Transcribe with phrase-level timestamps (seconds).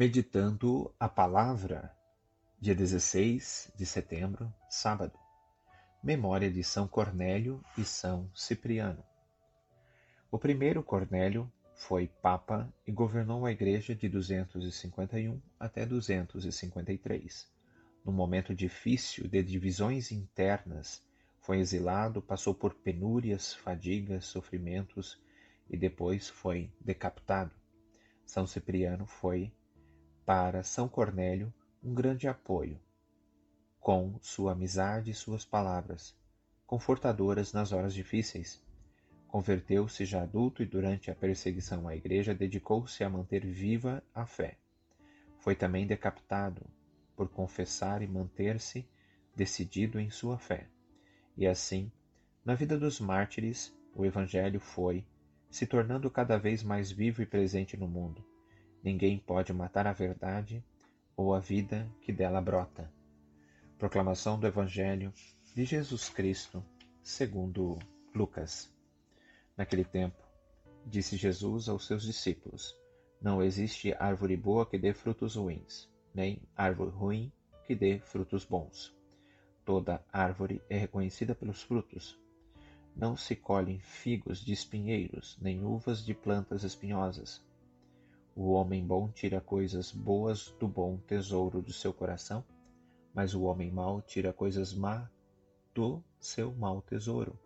[0.00, 1.94] Meditando a Palavra,
[2.58, 5.12] dia 16 de setembro, sábado.
[6.02, 9.04] Memória de São Cornélio e São Cipriano.
[10.30, 17.46] O primeiro Cornélio foi Papa e governou a Igreja de 251 até 253.
[18.02, 21.04] No momento difícil de divisões internas,
[21.42, 25.20] foi exilado, passou por penúrias, fadigas, sofrimentos
[25.68, 27.52] e depois foi decapitado.
[28.24, 29.52] São Cipriano foi,
[30.30, 31.52] para São Cornélio,
[31.82, 32.78] um grande apoio,
[33.80, 36.16] com sua amizade e suas palavras,
[36.68, 38.62] confortadoras nas horas difíceis.
[39.26, 44.56] Converteu-se já adulto e durante a perseguição à igreja dedicou-se a manter viva a fé.
[45.40, 46.64] Foi também decapitado
[47.16, 48.88] por confessar e manter-se
[49.34, 50.68] decidido em sua fé.
[51.36, 51.90] E assim,
[52.44, 55.04] na vida dos mártires, o Evangelho foi
[55.50, 58.24] se tornando cada vez mais vivo e presente no mundo.
[58.82, 60.64] Ninguém pode matar a verdade
[61.14, 62.90] ou a vida que dela brota.
[63.78, 65.12] Proclamação do Evangelho
[65.54, 66.64] de Jesus Cristo,
[67.02, 67.78] segundo
[68.14, 68.72] Lucas.
[69.56, 70.16] Naquele tempo,
[70.86, 72.74] disse Jesus aos seus discípulos:
[73.20, 77.32] Não existe árvore boa que dê frutos ruins, nem árvore ruim
[77.66, 78.94] que dê frutos bons.
[79.64, 82.18] Toda árvore é reconhecida pelos frutos.
[82.96, 87.44] Não se colhem figos de espinheiros, nem uvas de plantas espinhosas.
[88.34, 92.44] O homem bom tira coisas boas do bom tesouro do seu coração,
[93.12, 95.10] mas o homem mau tira coisas má
[95.74, 97.38] do seu mau tesouro,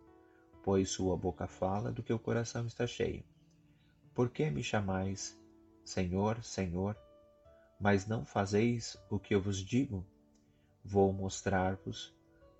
[0.63, 3.23] pois sua boca fala do que o coração está cheio.
[4.13, 5.37] Por que me chamais
[5.83, 6.95] Senhor, Senhor,
[7.79, 10.05] mas não fazeis o que eu vos digo?
[10.83, 12.15] Vou mostrar-vos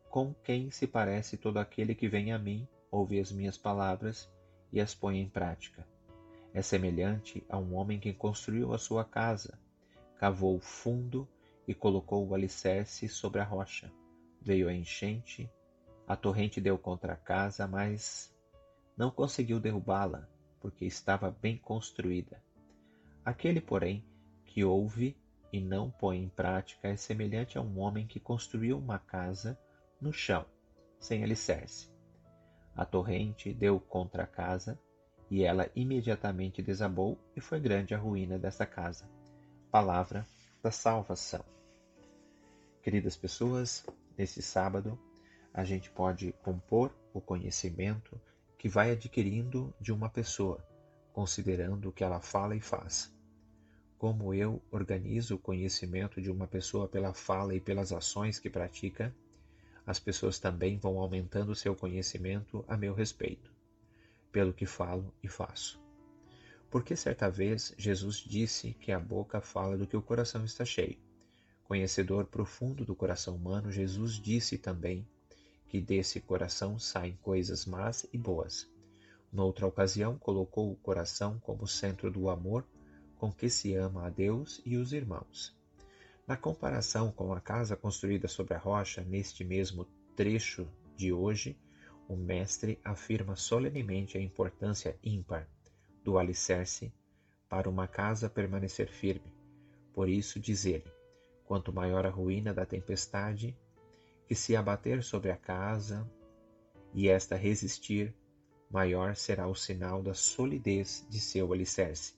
[0.10, 4.30] com quem se parece todo aquele que vem a mim, ouve as minhas palavras
[4.72, 5.86] e as põe em prática.
[6.56, 9.60] É semelhante a um homem que construiu a sua casa,
[10.18, 11.28] cavou fundo
[11.68, 13.92] e colocou o alicerce sobre a rocha.
[14.42, 15.52] Veio a enchente,
[16.08, 18.34] a torrente deu contra a casa, mas
[18.96, 20.30] não conseguiu derrubá-la,
[20.62, 22.42] porque estava bem construída.
[23.26, 24.06] Aquele, porém,
[24.46, 25.18] que ouve
[25.52, 29.60] e não põe em prática é semelhante a um homem que construiu uma casa
[30.00, 30.46] no chão,
[31.02, 31.92] sem alicerce.
[32.74, 34.80] A torrente deu contra a casa,
[35.30, 39.10] e ela imediatamente desabou, e foi grande a ruína dessa casa.
[39.72, 40.26] Palavra
[40.62, 41.44] da salvação.
[42.82, 43.86] Queridas pessoas,
[44.18, 44.98] nesse sábado,
[45.54, 48.20] a gente pode compor o conhecimento
[48.58, 50.64] que vai adquirindo de uma pessoa,
[51.14, 53.14] considerando o que ela fala e faz.
[53.98, 59.16] Como eu organizo o conhecimento de uma pessoa pela fala e pelas ações que pratica,
[59.86, 63.55] as pessoas também vão aumentando seu conhecimento a meu respeito,
[64.36, 65.82] pelo que falo e faço.
[66.70, 70.98] Porque certa vez Jesus disse que a boca fala do que o coração está cheio.
[71.64, 75.08] Conhecedor profundo do coração humano, Jesus disse também
[75.70, 78.70] que desse coração saem coisas más e boas.
[79.32, 82.66] Noutra ocasião, colocou o coração como centro do amor
[83.18, 85.56] com que se ama a Deus e os irmãos.
[86.28, 90.68] Na comparação com a casa construída sobre a rocha, neste mesmo trecho
[90.98, 91.58] de hoje,
[92.08, 95.48] o mestre afirma solenemente a importância ímpar
[96.04, 96.94] do alicerce
[97.50, 99.34] para uma casa permanecer firme.
[99.94, 100.92] Por isso diz ele:
[101.46, 103.58] quanto maior a ruína da tempestade,
[104.28, 106.10] que se abater sobre a casa
[106.94, 108.14] e esta resistir,
[108.70, 112.14] maior será o sinal da solidez de seu alicerce.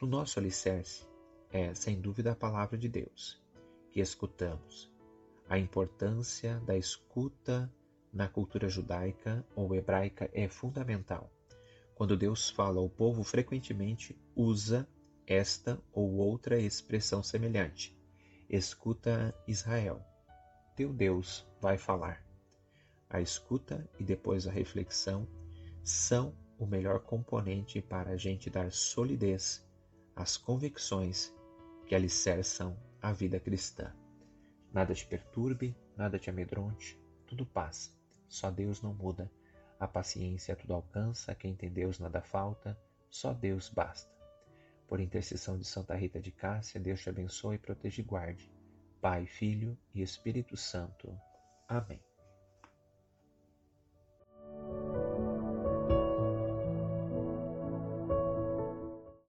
[0.00, 1.06] No nosso alicerce,
[1.50, 3.40] é, sem dúvida, a palavra de Deus
[3.90, 4.90] que escutamos.
[5.48, 7.72] A importância da escuta
[8.12, 11.30] na cultura judaica ou hebraica é fundamental.
[11.94, 14.88] Quando Deus fala ao povo, frequentemente usa
[15.26, 17.96] esta ou outra expressão semelhante.
[18.48, 20.00] Escuta Israel.
[20.74, 22.24] Teu Deus vai falar.
[23.10, 25.26] A escuta e depois a reflexão
[25.82, 29.66] são o melhor componente para a gente dar solidez
[30.14, 31.34] às convicções
[31.86, 33.92] que alicerçam a vida cristã.
[34.72, 37.97] Nada te perturbe, nada te amedronte, tudo passa.
[38.28, 39.30] Só Deus não muda.
[39.80, 42.78] A paciência tudo alcança, quem tem Deus nada falta,
[43.08, 44.10] só Deus basta.
[44.88, 48.50] Por intercessão de Santa Rita de Cássia, Deus te abençoe, proteja e guarde.
[49.00, 51.16] Pai, Filho e Espírito Santo.
[51.68, 52.00] Amém.